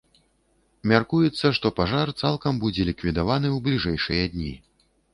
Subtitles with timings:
[0.91, 4.53] Мяркуецца, што пажар цалкам будзе ліквідаваны ў бліжэйшыя дні.